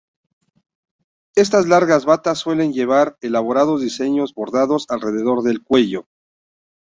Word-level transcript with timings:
Estas 1.35 1.67
largas 1.67 2.05
batas 2.05 2.39
suelen 2.39 2.73
llevar 2.73 3.19
elaborados 3.21 3.81
diseños 3.83 4.33
bordados 4.33 4.87
alrededor 4.89 5.43
del 5.43 5.61
cuello. 5.61 6.07